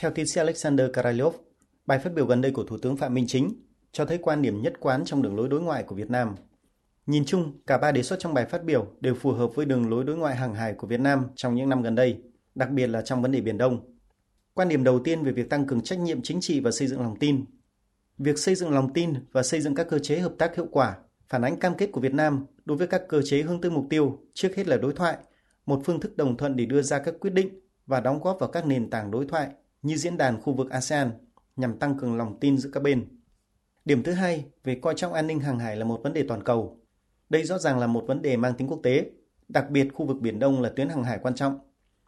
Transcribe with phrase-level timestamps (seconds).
[0.00, 1.34] Theo tiến sĩ Alexander Karalyov,
[1.86, 3.52] bài phát biểu gần đây của Thủ tướng Phạm Minh Chính
[3.92, 6.34] cho thấy quan điểm nhất quán trong đường lối đối ngoại của Việt Nam.
[7.06, 9.90] Nhìn chung, cả ba đề xuất trong bài phát biểu đều phù hợp với đường
[9.90, 12.22] lối đối ngoại hàng hải của Việt Nam trong những năm gần đây,
[12.54, 13.80] đặc biệt là trong vấn đề Biển Đông.
[14.54, 17.00] Quan điểm đầu tiên về việc tăng cường trách nhiệm chính trị và xây dựng
[17.00, 17.44] lòng tin.
[18.18, 20.96] Việc xây dựng lòng tin và xây dựng các cơ chế hợp tác hiệu quả
[21.28, 23.86] phản ánh cam kết của Việt Nam đối với các cơ chế hướng tới mục
[23.90, 25.16] tiêu, trước hết là đối thoại,
[25.66, 28.48] một phương thức đồng thuận để đưa ra các quyết định và đóng góp vào
[28.48, 29.48] các nền tảng đối thoại
[29.82, 31.10] như diễn đàn khu vực ASEAN
[31.56, 33.08] nhằm tăng cường lòng tin giữa các bên.
[33.84, 36.44] Điểm thứ hai về coi trọng an ninh hàng hải là một vấn đề toàn
[36.44, 36.80] cầu.
[37.30, 39.10] Đây rõ ràng là một vấn đề mang tính quốc tế,
[39.48, 41.58] đặc biệt khu vực Biển Đông là tuyến hàng hải quan trọng.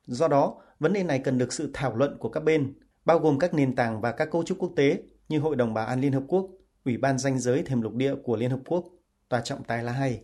[0.06, 3.38] Do đó, vấn đề này cần được sự thảo luận của các bên, bao gồm
[3.38, 6.12] các nền tảng và các cấu trúc quốc tế như Hội đồng Bảo an Liên
[6.12, 6.50] Hợp Quốc,
[6.84, 8.84] Ủy ban danh giới thềm lục địa của Liên Hợp Quốc,
[9.28, 10.22] Tòa trọng tài là hay.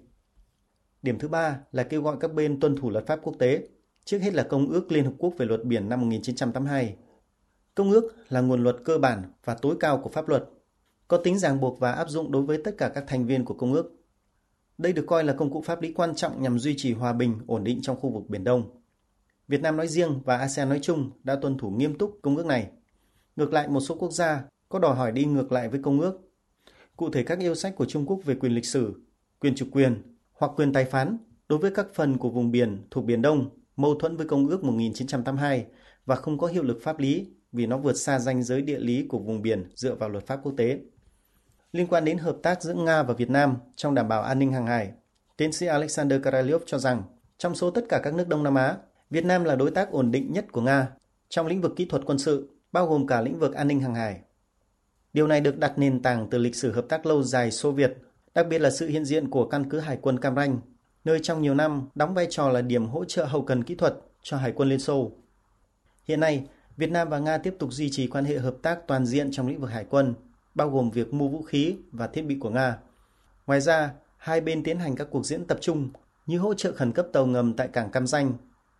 [1.02, 3.68] Điểm thứ ba là kêu gọi các bên tuân thủ luật pháp quốc tế,
[4.04, 6.96] trước hết là Công ước Liên Hợp Quốc về luật biển năm 1982.
[7.76, 10.44] Công ước là nguồn luật cơ bản và tối cao của pháp luật,
[11.08, 13.54] có tính ràng buộc và áp dụng đối với tất cả các thành viên của
[13.54, 13.92] Công ước.
[14.78, 17.38] Đây được coi là công cụ pháp lý quan trọng nhằm duy trì hòa bình,
[17.46, 18.80] ổn định trong khu vực Biển Đông.
[19.48, 22.46] Việt Nam nói riêng và ASEAN nói chung đã tuân thủ nghiêm túc công ước
[22.46, 22.70] này.
[23.36, 26.20] Ngược lại, một số quốc gia có đòi hỏi đi ngược lại với công ước.
[26.96, 29.00] Cụ thể các yêu sách của Trung Quốc về quyền lịch sử,
[29.40, 33.04] quyền chủ quyền hoặc quyền tài phán đối với các phần của vùng biển thuộc
[33.04, 35.66] Biển Đông mâu thuẫn với Công ước 1982
[36.06, 39.06] và không có hiệu lực pháp lý vì nó vượt xa ranh giới địa lý
[39.08, 40.78] của vùng biển dựa vào luật pháp quốc tế.
[41.72, 44.52] Liên quan đến hợp tác giữa Nga và Việt Nam trong đảm bảo an ninh
[44.52, 44.92] hàng hải,
[45.36, 47.02] tiến sĩ Alexander Karaliov cho rằng
[47.38, 48.76] trong số tất cả các nước Đông Nam Á,
[49.10, 50.88] Việt Nam là đối tác ổn định nhất của Nga
[51.28, 53.94] trong lĩnh vực kỹ thuật quân sự, bao gồm cả lĩnh vực an ninh hàng
[53.94, 54.20] hải.
[55.12, 57.96] Điều này được đặt nền tảng từ lịch sử hợp tác lâu dài Xô Việt,
[58.34, 60.58] đặc biệt là sự hiện diện của căn cứ Hải quân Cam Ranh,
[61.04, 63.94] nơi trong nhiều năm đóng vai trò là điểm hỗ trợ hậu cần kỹ thuật
[64.22, 65.10] cho Hải quân Liên Xô.
[66.04, 66.44] Hiện nay,
[66.76, 69.48] Việt Nam và Nga tiếp tục duy trì quan hệ hợp tác toàn diện trong
[69.48, 70.14] lĩnh vực hải quân,
[70.54, 72.78] bao gồm việc mua vũ khí và thiết bị của Nga.
[73.46, 75.88] Ngoài ra, hai bên tiến hành các cuộc diễn tập chung
[76.26, 78.32] như hỗ trợ khẩn cấp tàu ngầm tại cảng Cam Ranh,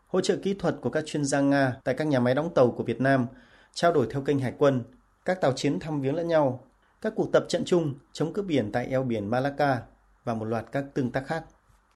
[0.07, 2.71] hỗ trợ kỹ thuật của các chuyên gia Nga tại các nhà máy đóng tàu
[2.71, 3.27] của Việt Nam,
[3.75, 4.83] trao đổi theo kênh hải quân,
[5.25, 6.65] các tàu chiến thăm viếng lẫn nhau,
[7.01, 9.83] các cuộc tập trận chung chống cướp biển tại eo biển Malacca
[10.25, 11.45] và một loạt các tương tác khác.